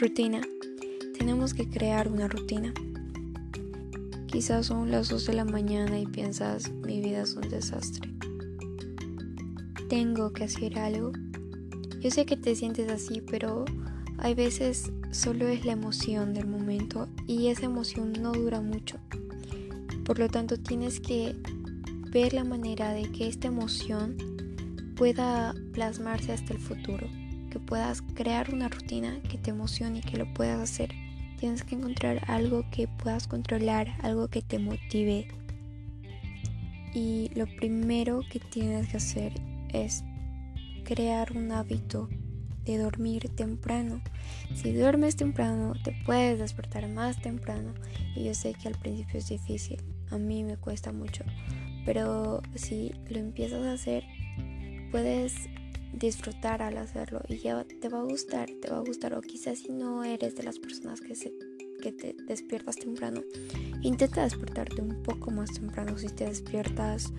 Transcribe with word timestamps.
Rutina. 0.00 0.40
Tenemos 1.18 1.54
que 1.54 1.68
crear 1.68 2.06
una 2.06 2.28
rutina. 2.28 2.72
Quizás 4.28 4.66
son 4.66 4.92
las 4.92 5.08
2 5.08 5.26
de 5.26 5.32
la 5.32 5.44
mañana 5.44 5.98
y 5.98 6.06
piensas, 6.06 6.70
mi 6.70 7.00
vida 7.00 7.22
es 7.22 7.34
un 7.34 7.48
desastre. 7.48 8.08
Tengo 9.88 10.32
que 10.32 10.44
hacer 10.44 10.78
algo. 10.78 11.10
Yo 11.98 12.12
sé 12.12 12.26
que 12.26 12.36
te 12.36 12.54
sientes 12.54 12.88
así, 12.92 13.22
pero 13.28 13.64
hay 14.18 14.34
veces 14.34 14.92
solo 15.10 15.48
es 15.48 15.64
la 15.64 15.72
emoción 15.72 16.32
del 16.32 16.46
momento 16.46 17.08
y 17.26 17.48
esa 17.48 17.64
emoción 17.64 18.12
no 18.12 18.30
dura 18.30 18.60
mucho. 18.60 18.98
Por 20.04 20.20
lo 20.20 20.28
tanto, 20.28 20.58
tienes 20.58 21.00
que 21.00 21.34
ver 22.12 22.34
la 22.34 22.44
manera 22.44 22.92
de 22.92 23.10
que 23.10 23.26
esta 23.26 23.48
emoción 23.48 24.16
pueda 24.94 25.56
plasmarse 25.72 26.32
hasta 26.32 26.52
el 26.52 26.60
futuro, 26.60 27.08
que 27.48 27.58
puedas 27.58 28.02
crear 28.02 28.52
una 28.52 28.68
rutina 28.68 29.20
que 29.28 29.38
te 29.38 29.50
emocione 29.50 29.98
y 29.98 30.02
que 30.02 30.16
lo 30.16 30.32
puedas 30.34 30.58
hacer. 30.58 30.90
Tienes 31.38 31.62
que 31.62 31.76
encontrar 31.76 32.22
algo 32.28 32.64
que 32.70 32.88
puedas 32.88 33.28
controlar, 33.28 33.94
algo 34.02 34.28
que 34.28 34.42
te 34.42 34.58
motive. 34.58 35.28
Y 36.94 37.30
lo 37.34 37.46
primero 37.46 38.20
que 38.30 38.40
tienes 38.40 38.88
que 38.88 38.96
hacer 38.96 39.32
es 39.72 40.02
crear 40.84 41.36
un 41.36 41.52
hábito 41.52 42.08
de 42.64 42.78
dormir 42.78 43.28
temprano. 43.34 44.02
Si 44.54 44.72
duermes 44.72 45.16
temprano, 45.16 45.74
te 45.82 45.92
puedes 46.04 46.38
despertar 46.38 46.88
más 46.88 47.20
temprano. 47.20 47.72
Y 48.14 48.24
yo 48.24 48.34
sé 48.34 48.54
que 48.54 48.68
al 48.68 48.74
principio 48.74 49.18
es 49.18 49.28
difícil, 49.28 49.82
a 50.10 50.18
mí 50.18 50.44
me 50.44 50.56
cuesta 50.56 50.92
mucho. 50.92 51.24
Pero 51.84 52.42
si 52.54 52.92
lo 53.08 53.18
empiezas 53.18 53.64
a 53.64 53.72
hacer, 53.72 54.04
puedes 54.90 55.48
disfrutar 55.98 56.62
al 56.62 56.78
hacerlo 56.78 57.20
y 57.28 57.38
ya 57.38 57.64
te 57.64 57.88
va 57.88 58.00
a 58.00 58.04
gustar, 58.04 58.48
te 58.60 58.70
va 58.70 58.78
a 58.78 58.82
gustar. 58.82 59.14
O 59.14 59.20
quizás 59.20 59.60
si 59.60 59.72
no 59.72 60.04
eres 60.04 60.36
de 60.36 60.42
las 60.42 60.58
personas 60.58 61.00
que, 61.00 61.14
se, 61.14 61.32
que 61.82 61.92
te 61.92 62.14
despiertas 62.26 62.76
temprano, 62.76 63.22
intenta 63.82 64.22
despertarte 64.22 64.80
un 64.80 65.02
poco 65.02 65.30
más 65.30 65.52
temprano. 65.52 65.98
Si 65.98 66.08
te 66.08 66.26
despiertas 66.26 67.12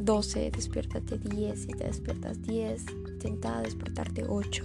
12, 0.00 0.50
despiértate 0.50 1.18
10. 1.18 1.60
Si 1.60 1.68
te 1.68 1.84
despiertas 1.84 2.40
10, 2.42 2.84
intenta 3.12 3.60
despertarte 3.62 4.24
8. 4.28 4.64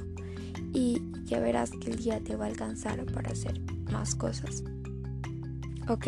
Y 0.74 1.02
ya 1.24 1.40
verás 1.40 1.72
que 1.72 1.92
el 1.92 1.98
día 1.98 2.20
te 2.20 2.36
va 2.36 2.46
a 2.46 2.50
alcanzar 2.50 3.06
para 3.06 3.32
hacer 3.32 3.60
más 3.92 4.16
cosas. 4.16 4.64
Ok, 5.88 6.08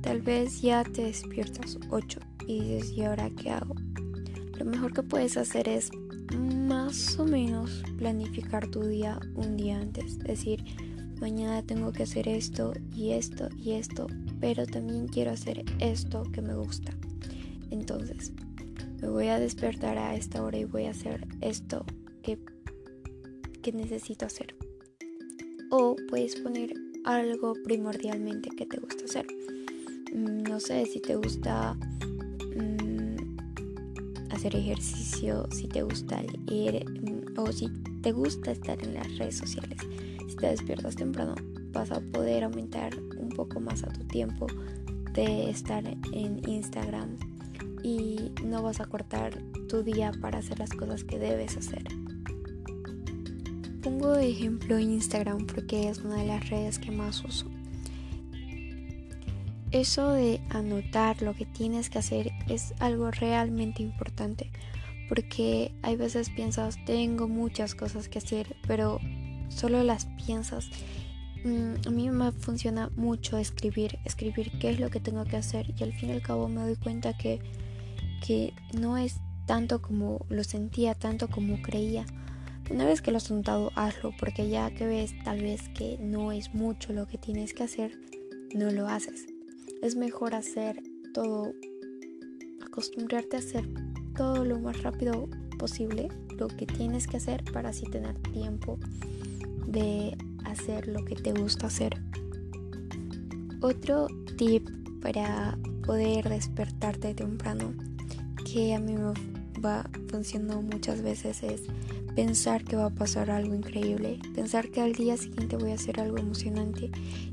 tal 0.00 0.22
vez 0.22 0.62
ya 0.62 0.84
te 0.84 1.04
despiertas 1.04 1.78
8 1.90 2.20
y 2.46 2.60
dices, 2.60 2.92
¿y 2.92 3.04
ahora 3.04 3.30
qué 3.30 3.50
hago? 3.50 3.74
Lo 4.58 4.64
mejor 4.64 4.92
que 4.92 5.02
puedes 5.02 5.36
hacer 5.36 5.68
es 5.68 5.90
más 6.36 7.18
o 7.18 7.24
menos 7.24 7.82
planificar 7.98 8.68
tu 8.68 8.82
día 8.82 9.20
un 9.34 9.56
día 9.56 9.78
antes. 9.78 10.18
Decir, 10.18 10.64
mañana 11.20 11.62
tengo 11.62 11.92
que 11.92 12.04
hacer 12.04 12.28
esto 12.28 12.72
y 12.94 13.12
esto 13.12 13.48
y 13.56 13.72
esto, 13.72 14.06
pero 14.40 14.66
también 14.66 15.08
quiero 15.08 15.30
hacer 15.30 15.64
esto 15.78 16.24
que 16.32 16.42
me 16.42 16.54
gusta. 16.54 16.92
Entonces, 17.70 18.32
me 19.00 19.08
voy 19.08 19.28
a 19.28 19.38
despertar 19.38 19.98
a 19.98 20.14
esta 20.14 20.42
hora 20.42 20.58
y 20.58 20.64
voy 20.64 20.84
a 20.84 20.90
hacer 20.90 21.26
esto 21.40 21.84
que, 22.22 22.38
que 23.62 23.72
necesito 23.72 24.26
hacer. 24.26 24.54
O 25.70 25.96
puedes 26.08 26.36
poner 26.36 26.74
algo 27.04 27.54
primordialmente 27.64 28.50
que 28.50 28.66
te 28.66 28.78
gusta 28.78 29.04
hacer. 29.04 29.26
Mm, 30.14 30.42
no 30.42 30.60
sé 30.60 30.86
si 30.86 31.00
te 31.00 31.16
gusta 31.16 31.76
hacer 34.42 34.56
ejercicio, 34.56 35.46
si 35.52 35.68
te 35.68 35.82
gusta 35.84 36.20
leer 36.20 36.84
mm, 36.90 37.38
o 37.38 37.52
si 37.52 37.68
te 38.02 38.10
gusta 38.10 38.50
estar 38.50 38.82
en 38.82 38.94
las 38.94 39.16
redes 39.16 39.36
sociales. 39.36 39.78
Si 40.28 40.34
te 40.34 40.48
despiertas 40.48 40.96
temprano, 40.96 41.36
vas 41.70 41.92
a 41.92 42.00
poder 42.00 42.42
aumentar 42.42 42.92
un 43.20 43.28
poco 43.28 43.60
más 43.60 43.84
a 43.84 43.92
tu 43.92 44.04
tiempo 44.08 44.48
de 45.12 45.48
estar 45.48 45.84
en 45.86 46.42
Instagram 46.48 47.16
y 47.84 48.32
no 48.44 48.64
vas 48.64 48.80
a 48.80 48.86
cortar 48.86 49.40
tu 49.68 49.84
día 49.84 50.10
para 50.20 50.38
hacer 50.38 50.58
las 50.58 50.70
cosas 50.70 51.04
que 51.04 51.20
debes 51.20 51.56
hacer. 51.56 51.84
Pongo 53.80 54.10
de 54.10 54.28
ejemplo 54.28 54.76
Instagram 54.76 55.46
porque 55.46 55.88
es 55.88 55.98
una 55.98 56.16
de 56.16 56.26
las 56.26 56.50
redes 56.50 56.80
que 56.80 56.90
más 56.90 57.24
uso. 57.24 57.46
Eso 59.72 60.12
de 60.12 60.42
anotar 60.50 61.22
lo 61.22 61.32
que 61.32 61.46
tienes 61.46 61.88
que 61.88 61.98
hacer 61.98 62.30
es 62.46 62.74
algo 62.78 63.10
realmente 63.10 63.82
importante 63.82 64.50
porque 65.08 65.74
hay 65.82 65.96
veces 65.96 66.28
piensas 66.28 66.76
tengo 66.84 67.26
muchas 67.26 67.74
cosas 67.74 68.08
que 68.08 68.18
hacer 68.18 68.56
pero 68.66 68.98
solo 69.48 69.82
las 69.82 70.06
piensas. 70.26 70.68
Mm, 71.44 71.86
a 71.86 71.90
mí 71.90 72.10
me 72.10 72.32
funciona 72.32 72.90
mucho 72.96 73.38
escribir 73.38 73.98
escribir 74.04 74.52
qué 74.58 74.70
es 74.70 74.78
lo 74.78 74.90
que 74.90 75.00
tengo 75.00 75.24
que 75.24 75.36
hacer 75.36 75.72
y 75.78 75.82
al 75.82 75.94
fin 75.94 76.10
y 76.10 76.12
al 76.12 76.22
cabo 76.22 76.48
me 76.48 76.60
doy 76.60 76.76
cuenta 76.76 77.16
que, 77.16 77.40
que 78.26 78.52
no 78.78 78.98
es 78.98 79.20
tanto 79.46 79.80
como 79.80 80.24
lo 80.28 80.44
sentía 80.44 80.94
tanto 80.94 81.28
como 81.28 81.62
creía. 81.62 82.04
Una 82.70 82.84
vez 82.84 83.00
que 83.00 83.10
lo 83.10 83.16
has 83.16 83.30
anotado 83.30 83.72
hazlo 83.74 84.12
porque 84.18 84.50
ya 84.50 84.70
que 84.70 84.86
ves 84.86 85.14
tal 85.24 85.40
vez 85.40 85.70
que 85.70 85.96
no 85.98 86.30
es 86.30 86.54
mucho 86.54 86.92
lo 86.92 87.06
que 87.06 87.16
tienes 87.16 87.54
que 87.54 87.62
hacer 87.62 87.98
no 88.54 88.70
lo 88.70 88.86
haces 88.86 89.31
es 89.82 89.96
mejor 89.96 90.34
hacer 90.34 90.80
todo, 91.12 91.52
acostumbrarte 92.64 93.36
a 93.36 93.40
hacer 93.40 93.68
todo 94.16 94.44
lo 94.44 94.58
más 94.58 94.82
rápido 94.82 95.28
posible 95.58 96.08
lo 96.38 96.48
que 96.48 96.66
tienes 96.66 97.06
que 97.06 97.18
hacer 97.18 97.44
para 97.52 97.70
así 97.70 97.84
tener 97.86 98.16
tiempo 98.32 98.78
de 99.66 100.16
hacer 100.44 100.88
lo 100.88 101.04
que 101.04 101.16
te 101.16 101.32
gusta 101.32 101.66
hacer. 101.66 102.00
Otro 103.60 104.06
tip 104.38 104.68
para 105.02 105.58
poder 105.84 106.28
despertarte 106.28 107.14
temprano 107.14 107.74
que 108.44 108.74
a 108.74 108.80
mí 108.80 108.94
va 109.64 109.88
funcionando 110.08 110.62
muchas 110.62 111.02
veces 111.02 111.42
es 111.42 111.62
pensar 112.14 112.64
que 112.64 112.76
va 112.76 112.86
a 112.86 112.90
pasar 112.90 113.30
algo 113.30 113.54
increíble, 113.54 114.18
pensar 114.34 114.70
que 114.70 114.80
al 114.80 114.92
día 114.92 115.16
siguiente 115.16 115.56
voy 115.56 115.70
a 115.70 115.74
hacer 115.74 116.00
algo 116.00 116.18
emocionante 116.18 116.90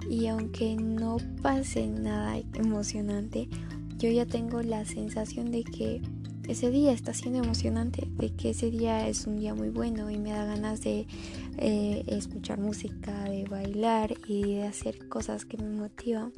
y 0.10 0.28
aunque 0.28 0.76
no 0.76 1.18
pase 1.42 1.88
nada 1.88 2.38
emocionante, 2.54 3.50
yo 3.98 4.10
ya 4.10 4.26
tengo 4.26 4.62
la 4.62 4.86
sensación 4.86 5.52
de 5.52 5.64
que 5.64 6.02
ese 6.48 6.72
día 6.72 6.94
está 6.94 7.14
siendo 7.14 7.44
emocionante, 7.44 8.08
de 8.18 8.32
que 8.32 8.52
ese 8.52 8.72
día 8.72 9.08
es 9.08 9.28
un 9.28 9.38
día 9.38 9.54
muy 9.54 9.70
bueno 9.70 10.10
y 10.10 10.18
me 10.18 10.32
da 10.32 10.46
ganas 10.46 10.82
de 10.82 11.06
eh, 11.58 12.04
escuchar 12.08 12.60
música, 12.60 13.26
de 13.26 13.44
bailar 13.44 14.16
y 14.26 14.56
de 14.56 14.64
hacer 14.64 15.08
cosas 15.10 15.46
que 15.46 15.58
me 15.58 15.70
motivan. 15.70 16.34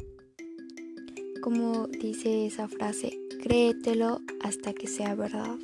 Como 1.41 1.87
dice 1.87 2.45
esa 2.45 2.67
frase, 2.67 3.17
créetelo 3.41 4.19
hasta 4.43 4.73
que 4.73 4.87
sea 4.87 5.15
verdad. 5.15 5.55